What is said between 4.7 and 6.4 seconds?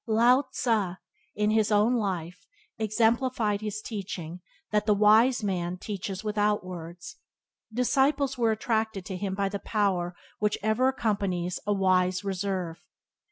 that the wise man "teaches